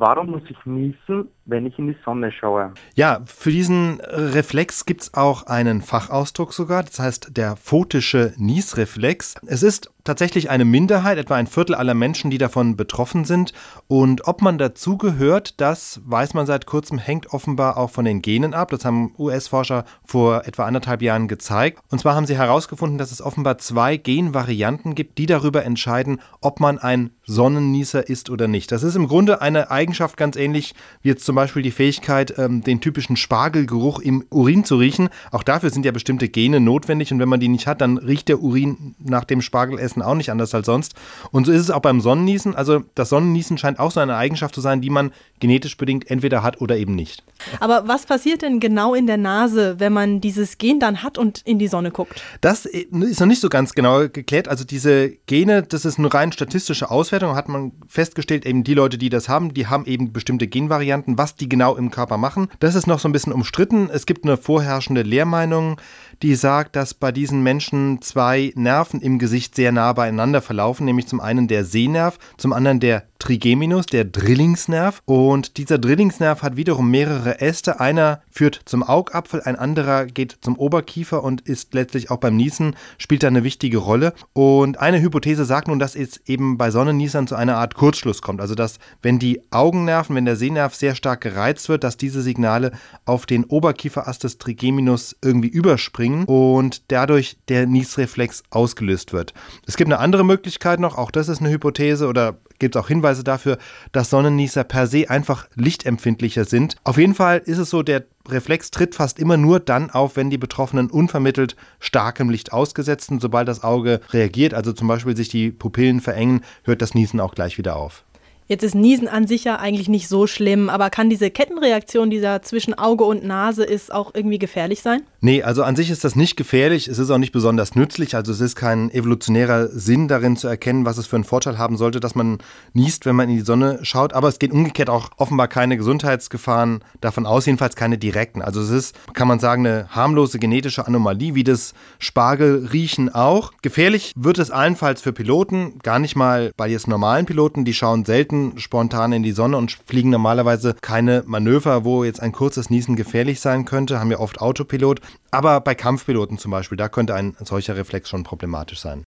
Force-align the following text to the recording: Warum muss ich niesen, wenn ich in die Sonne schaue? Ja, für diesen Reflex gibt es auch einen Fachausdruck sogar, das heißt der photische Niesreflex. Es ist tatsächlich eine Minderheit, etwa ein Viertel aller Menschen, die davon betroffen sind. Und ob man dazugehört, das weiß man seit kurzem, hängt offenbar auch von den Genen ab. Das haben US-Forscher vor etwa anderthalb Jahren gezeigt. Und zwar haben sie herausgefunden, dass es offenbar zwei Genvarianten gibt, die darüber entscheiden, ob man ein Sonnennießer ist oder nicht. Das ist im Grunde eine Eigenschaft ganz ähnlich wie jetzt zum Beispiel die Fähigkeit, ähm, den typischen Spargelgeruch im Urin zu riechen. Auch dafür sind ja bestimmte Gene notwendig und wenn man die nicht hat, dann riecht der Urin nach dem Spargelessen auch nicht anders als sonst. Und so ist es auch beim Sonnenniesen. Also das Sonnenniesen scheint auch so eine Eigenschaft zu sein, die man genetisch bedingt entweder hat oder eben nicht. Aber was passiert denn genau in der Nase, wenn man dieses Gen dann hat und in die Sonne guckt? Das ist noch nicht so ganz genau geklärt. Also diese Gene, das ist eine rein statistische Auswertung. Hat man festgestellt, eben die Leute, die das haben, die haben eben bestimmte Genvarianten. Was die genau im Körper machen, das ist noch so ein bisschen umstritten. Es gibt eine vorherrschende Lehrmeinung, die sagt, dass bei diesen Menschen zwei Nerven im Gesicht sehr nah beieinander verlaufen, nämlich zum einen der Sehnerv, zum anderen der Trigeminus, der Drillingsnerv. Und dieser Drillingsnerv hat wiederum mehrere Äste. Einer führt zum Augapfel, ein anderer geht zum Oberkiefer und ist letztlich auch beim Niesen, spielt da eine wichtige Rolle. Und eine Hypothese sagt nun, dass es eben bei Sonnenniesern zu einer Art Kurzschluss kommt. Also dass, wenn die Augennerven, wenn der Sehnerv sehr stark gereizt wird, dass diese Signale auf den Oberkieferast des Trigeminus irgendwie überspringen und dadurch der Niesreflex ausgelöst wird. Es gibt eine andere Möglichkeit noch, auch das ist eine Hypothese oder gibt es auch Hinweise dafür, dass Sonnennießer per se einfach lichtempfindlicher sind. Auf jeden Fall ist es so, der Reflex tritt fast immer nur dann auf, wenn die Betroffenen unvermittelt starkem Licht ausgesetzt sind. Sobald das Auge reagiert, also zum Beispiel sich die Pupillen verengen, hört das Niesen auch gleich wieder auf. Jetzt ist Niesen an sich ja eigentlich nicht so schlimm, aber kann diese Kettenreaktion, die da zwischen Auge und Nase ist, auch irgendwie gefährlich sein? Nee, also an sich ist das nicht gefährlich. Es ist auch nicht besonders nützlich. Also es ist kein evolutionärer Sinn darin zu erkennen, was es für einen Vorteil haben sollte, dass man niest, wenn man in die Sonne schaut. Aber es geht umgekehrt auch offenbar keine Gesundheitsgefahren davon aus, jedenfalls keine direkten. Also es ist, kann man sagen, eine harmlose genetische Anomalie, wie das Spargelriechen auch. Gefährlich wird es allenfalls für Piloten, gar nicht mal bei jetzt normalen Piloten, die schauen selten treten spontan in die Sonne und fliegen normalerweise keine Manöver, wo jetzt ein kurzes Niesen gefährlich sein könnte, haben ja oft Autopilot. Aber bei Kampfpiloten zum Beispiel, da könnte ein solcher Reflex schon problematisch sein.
Warum 0.00 0.30
muss 0.30 0.42
ich 0.48 0.56
niesen, 0.64 1.28
wenn 1.44 1.66
ich 1.66 1.76
in 1.76 1.88
die 1.88 1.96
Sonne 2.04 2.30
schaue? 2.30 2.72
Ja, 2.94 3.20
für 3.26 3.50
diesen 3.50 4.00
Reflex 4.00 4.86
gibt 4.86 5.02
es 5.02 5.14
auch 5.14 5.46
einen 5.48 5.82
Fachausdruck 5.82 6.52
sogar, 6.52 6.84
das 6.84 7.00
heißt 7.00 7.36
der 7.36 7.56
photische 7.56 8.32
Niesreflex. 8.36 9.34
Es 9.46 9.64
ist 9.64 9.90
tatsächlich 10.08 10.48
eine 10.48 10.64
Minderheit, 10.64 11.18
etwa 11.18 11.36
ein 11.36 11.46
Viertel 11.46 11.74
aller 11.74 11.92
Menschen, 11.92 12.30
die 12.30 12.38
davon 12.38 12.76
betroffen 12.76 13.26
sind. 13.26 13.52
Und 13.88 14.26
ob 14.26 14.40
man 14.40 14.56
dazugehört, 14.56 15.60
das 15.60 16.00
weiß 16.04 16.32
man 16.32 16.46
seit 16.46 16.64
kurzem, 16.64 16.96
hängt 16.98 17.34
offenbar 17.34 17.76
auch 17.76 17.90
von 17.90 18.06
den 18.06 18.22
Genen 18.22 18.54
ab. 18.54 18.70
Das 18.70 18.86
haben 18.86 19.14
US-Forscher 19.18 19.84
vor 20.04 20.46
etwa 20.46 20.64
anderthalb 20.64 21.02
Jahren 21.02 21.28
gezeigt. 21.28 21.80
Und 21.90 22.00
zwar 22.00 22.14
haben 22.14 22.24
sie 22.24 22.38
herausgefunden, 22.38 22.96
dass 22.96 23.12
es 23.12 23.20
offenbar 23.20 23.58
zwei 23.58 23.98
Genvarianten 23.98 24.94
gibt, 24.94 25.18
die 25.18 25.26
darüber 25.26 25.64
entscheiden, 25.64 26.20
ob 26.40 26.58
man 26.58 26.78
ein 26.78 27.10
Sonnennießer 27.26 28.08
ist 28.08 28.30
oder 28.30 28.48
nicht. 28.48 28.72
Das 28.72 28.82
ist 28.82 28.96
im 28.96 29.08
Grunde 29.08 29.42
eine 29.42 29.70
Eigenschaft 29.70 30.16
ganz 30.16 30.36
ähnlich 30.36 30.74
wie 31.02 31.10
jetzt 31.10 31.26
zum 31.26 31.36
Beispiel 31.36 31.62
die 31.62 31.70
Fähigkeit, 31.70 32.38
ähm, 32.38 32.62
den 32.62 32.80
typischen 32.80 33.16
Spargelgeruch 33.16 33.98
im 33.98 34.24
Urin 34.30 34.64
zu 34.64 34.76
riechen. 34.76 35.10
Auch 35.32 35.42
dafür 35.42 35.68
sind 35.68 35.84
ja 35.84 35.92
bestimmte 35.92 36.30
Gene 36.30 36.60
notwendig 36.60 37.12
und 37.12 37.18
wenn 37.18 37.28
man 37.28 37.40
die 37.40 37.48
nicht 37.48 37.66
hat, 37.66 37.82
dann 37.82 37.98
riecht 37.98 38.28
der 38.28 38.40
Urin 38.40 38.94
nach 38.98 39.24
dem 39.24 39.42
Spargelessen 39.42 39.97
auch 40.02 40.14
nicht 40.14 40.30
anders 40.30 40.54
als 40.54 40.66
sonst. 40.66 40.94
Und 41.30 41.46
so 41.46 41.52
ist 41.52 41.60
es 41.60 41.70
auch 41.70 41.80
beim 41.80 42.00
Sonnenniesen. 42.00 42.54
Also 42.54 42.82
das 42.94 43.08
Sonnenniesen 43.08 43.58
scheint 43.58 43.78
auch 43.78 43.90
so 43.90 44.00
eine 44.00 44.16
Eigenschaft 44.16 44.54
zu 44.54 44.60
sein, 44.60 44.80
die 44.80 44.90
man 44.90 45.12
genetisch 45.40 45.76
bedingt 45.76 46.10
entweder 46.10 46.42
hat 46.42 46.60
oder 46.60 46.76
eben 46.76 46.94
nicht. 46.94 47.22
Aber 47.60 47.86
was 47.86 48.06
passiert 48.06 48.42
denn 48.42 48.60
genau 48.60 48.94
in 48.94 49.06
der 49.06 49.16
Nase, 49.16 49.78
wenn 49.78 49.92
man 49.92 50.20
dieses 50.20 50.58
Gen 50.58 50.80
dann 50.80 51.02
hat 51.02 51.18
und 51.18 51.42
in 51.44 51.58
die 51.58 51.68
Sonne 51.68 51.90
guckt? 51.90 52.22
Das 52.40 52.66
ist 52.66 53.20
noch 53.20 53.26
nicht 53.26 53.40
so 53.40 53.48
ganz 53.48 53.74
genau 53.74 54.08
geklärt. 54.08 54.48
Also 54.48 54.64
diese 54.64 55.10
Gene, 55.26 55.62
das 55.62 55.84
ist 55.84 55.98
eine 55.98 56.12
rein 56.12 56.32
statistische 56.32 56.90
Auswertung. 56.90 57.36
Hat 57.36 57.48
man 57.48 57.72
festgestellt, 57.86 58.46
eben 58.46 58.64
die 58.64 58.74
Leute, 58.74 58.98
die 58.98 59.08
das 59.08 59.28
haben, 59.28 59.54
die 59.54 59.66
haben 59.66 59.86
eben 59.86 60.12
bestimmte 60.12 60.48
Genvarianten. 60.48 61.18
Was 61.18 61.36
die 61.36 61.48
genau 61.48 61.76
im 61.76 61.90
Körper 61.90 62.16
machen, 62.16 62.48
das 62.60 62.74
ist 62.74 62.86
noch 62.86 62.98
so 62.98 63.08
ein 63.08 63.12
bisschen 63.12 63.32
umstritten. 63.32 63.88
Es 63.92 64.06
gibt 64.06 64.24
eine 64.24 64.36
vorherrschende 64.36 65.02
Lehrmeinung, 65.02 65.80
die 66.22 66.34
sagt, 66.34 66.76
dass 66.76 66.94
bei 66.94 67.12
diesen 67.12 67.42
Menschen 67.42 68.02
zwei 68.02 68.52
Nerven 68.56 69.00
im 69.00 69.18
Gesicht 69.18 69.54
sehr 69.54 69.72
nah 69.72 69.92
beieinander 69.92 70.42
verlaufen, 70.42 70.84
nämlich 70.84 71.06
zum 71.06 71.20
einen 71.20 71.48
der 71.48 71.64
Sehnerv, 71.64 72.18
zum 72.36 72.52
anderen 72.52 72.80
der 72.80 73.04
Trigeminus, 73.18 73.86
der 73.86 74.04
Drillingsnerv. 74.04 75.02
Und 75.04 75.56
dieser 75.56 75.78
Drillingsnerv 75.78 76.42
hat 76.42 76.56
wiederum 76.56 76.90
mehrere 76.90 77.40
Äste. 77.40 77.80
Einer 77.80 78.22
führt 78.30 78.60
zum 78.64 78.82
Augapfel, 78.82 79.42
ein 79.42 79.56
anderer 79.56 80.06
geht 80.06 80.38
zum 80.40 80.56
Oberkiefer 80.56 81.24
und 81.24 81.40
ist 81.40 81.74
letztlich 81.74 82.10
auch 82.10 82.18
beim 82.18 82.36
Niesen, 82.36 82.76
spielt 82.96 83.22
da 83.22 83.28
eine 83.28 83.44
wichtige 83.44 83.78
Rolle. 83.78 84.12
Und 84.34 84.78
eine 84.78 85.00
Hypothese 85.00 85.44
sagt 85.44 85.68
nun, 85.68 85.80
dass 85.80 85.96
es 85.96 86.20
eben 86.26 86.58
bei 86.58 86.70
Sonnenniesern 86.70 87.26
zu 87.26 87.34
einer 87.34 87.56
Art 87.56 87.74
Kurzschluss 87.74 88.22
kommt. 88.22 88.40
Also 88.40 88.54
dass, 88.54 88.78
wenn 89.02 89.18
die 89.18 89.40
Augennerven, 89.50 90.14
wenn 90.14 90.24
der 90.24 90.36
Sehnerv 90.36 90.74
sehr 90.74 90.94
stark 90.94 91.20
gereizt 91.20 91.68
wird, 91.68 91.82
dass 91.82 91.96
diese 91.96 92.22
Signale 92.22 92.72
auf 93.04 93.26
den 93.26 93.44
Oberkieferast 93.44 94.22
des 94.22 94.38
Trigeminus 94.38 95.16
irgendwie 95.22 95.48
überspringen 95.48 96.07
und 96.24 96.90
dadurch 96.90 97.36
der 97.48 97.66
Niesreflex 97.66 98.42
ausgelöst 98.50 99.12
wird. 99.12 99.34
Es 99.66 99.76
gibt 99.76 99.88
eine 99.88 100.00
andere 100.00 100.24
Möglichkeit 100.24 100.80
noch, 100.80 100.98
auch 100.98 101.10
das 101.10 101.28
ist 101.28 101.40
eine 101.40 101.50
Hypothese 101.50 102.06
oder 102.06 102.38
gibt 102.58 102.76
es 102.76 102.82
auch 102.82 102.88
Hinweise 102.88 103.24
dafür, 103.24 103.58
dass 103.92 104.10
Sonnennießer 104.10 104.64
per 104.64 104.86
se 104.86 105.08
einfach 105.08 105.48
lichtempfindlicher 105.54 106.44
sind. 106.44 106.76
Auf 106.84 106.98
jeden 106.98 107.14
Fall 107.14 107.38
ist 107.44 107.58
es 107.58 107.70
so, 107.70 107.82
der 107.82 108.04
Reflex 108.28 108.70
tritt 108.70 108.94
fast 108.94 109.18
immer 109.18 109.36
nur 109.36 109.60
dann 109.60 109.90
auf, 109.90 110.16
wenn 110.16 110.30
die 110.30 110.38
Betroffenen 110.38 110.90
unvermittelt 110.90 111.56
starkem 111.80 112.30
Licht 112.30 112.52
ausgesetzt 112.52 113.08
sind. 113.08 113.22
Sobald 113.22 113.48
das 113.48 113.62
Auge 113.62 114.00
reagiert, 114.10 114.54
also 114.54 114.72
zum 114.72 114.88
Beispiel 114.88 115.16
sich 115.16 115.28
die 115.28 115.50
Pupillen 115.50 116.00
verengen, 116.00 116.42
hört 116.64 116.82
das 116.82 116.94
Niesen 116.94 117.20
auch 117.20 117.34
gleich 117.34 117.58
wieder 117.58 117.76
auf. 117.76 118.04
Jetzt 118.50 118.62
ist 118.62 118.74
Niesen 118.74 119.08
an 119.08 119.26
sich 119.26 119.44
ja 119.44 119.56
eigentlich 119.56 119.90
nicht 119.90 120.08
so 120.08 120.26
schlimm, 120.26 120.70
aber 120.70 120.88
kann 120.88 121.10
diese 121.10 121.30
Kettenreaktion, 121.30 122.08
die 122.08 122.18
da 122.18 122.40
zwischen 122.40 122.72
Auge 122.72 123.04
und 123.04 123.22
Nase 123.22 123.62
ist, 123.62 123.92
auch 123.92 124.14
irgendwie 124.14 124.38
gefährlich 124.38 124.80
sein? 124.80 125.02
Nee, 125.20 125.42
also 125.42 125.64
an 125.64 125.76
sich 125.76 125.90
ist 125.90 126.02
das 126.02 126.16
nicht 126.16 126.34
gefährlich. 126.38 126.88
Es 126.88 126.98
ist 126.98 127.10
auch 127.10 127.18
nicht 127.18 127.32
besonders 127.32 127.74
nützlich. 127.74 128.14
Also 128.14 128.32
es 128.32 128.40
ist 128.40 128.56
kein 128.56 128.90
evolutionärer 128.90 129.68
Sinn 129.68 130.08
darin 130.08 130.38
zu 130.38 130.48
erkennen, 130.48 130.86
was 130.86 130.96
es 130.96 131.06
für 131.06 131.16
einen 131.16 131.24
Vorteil 131.24 131.58
haben 131.58 131.76
sollte, 131.76 132.00
dass 132.00 132.14
man 132.14 132.38
niest, 132.72 133.04
wenn 133.04 133.16
man 133.16 133.28
in 133.28 133.36
die 133.36 133.42
Sonne 133.42 133.80
schaut. 133.82 134.14
Aber 134.14 134.28
es 134.28 134.38
geht 134.38 134.52
umgekehrt 134.52 134.88
auch 134.88 135.10
offenbar 135.18 135.48
keine 135.48 135.76
Gesundheitsgefahren 135.76 136.82
davon 137.02 137.26
aus, 137.26 137.44
jedenfalls 137.44 137.76
keine 137.76 137.98
direkten. 137.98 138.40
Also 138.40 138.62
es 138.62 138.70
ist, 138.70 138.96
kann 139.12 139.28
man 139.28 139.40
sagen, 139.40 139.66
eine 139.66 139.88
harmlose 139.90 140.38
genetische 140.38 140.86
Anomalie, 140.86 141.34
wie 141.34 141.44
das 141.44 141.74
Spargelriechen 141.98 143.14
auch. 143.14 143.52
Gefährlich 143.60 144.14
wird 144.16 144.38
es 144.38 144.50
allenfalls 144.50 145.02
für 145.02 145.12
Piloten, 145.12 145.80
gar 145.82 145.98
nicht 145.98 146.16
mal 146.16 146.50
bei 146.56 146.66
jetzt 146.66 146.88
normalen 146.88 147.26
Piloten, 147.26 147.66
die 147.66 147.74
schauen 147.74 148.06
selten 148.06 148.37
treten 148.38 148.58
spontan 148.58 149.12
in 149.12 149.22
die 149.22 149.32
Sonne 149.32 149.56
und 149.56 149.78
fliegen 149.86 150.10
normalerweise 150.10 150.74
keine 150.80 151.22
Manöver, 151.26 151.84
wo 151.84 152.04
jetzt 152.04 152.20
ein 152.20 152.32
kurzes 152.32 152.70
Niesen 152.70 152.96
gefährlich 152.96 153.40
sein 153.40 153.64
könnte, 153.64 154.00
haben 154.00 154.10
ja 154.10 154.18
oft 154.18 154.40
Autopilot. 154.40 155.00
Aber 155.30 155.60
bei 155.60 155.74
Kampfpiloten 155.74 156.38
zum 156.38 156.50
Beispiel, 156.50 156.78
da 156.78 156.88
könnte 156.88 157.14
ein 157.14 157.36
solcher 157.44 157.76
Reflex 157.76 158.08
schon 158.08 158.22
problematisch 158.22 158.80
sein. 158.80 159.04